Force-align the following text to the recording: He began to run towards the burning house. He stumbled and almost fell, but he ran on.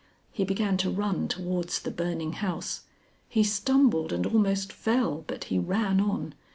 He 0.31 0.43
began 0.43 0.77
to 0.77 0.89
run 0.89 1.27
towards 1.27 1.79
the 1.79 1.91
burning 1.91 2.33
house. 2.33 2.85
He 3.29 3.43
stumbled 3.43 4.11
and 4.11 4.25
almost 4.25 4.73
fell, 4.73 5.23
but 5.27 5.43
he 5.43 5.59
ran 5.59 5.99
on. 6.01 6.33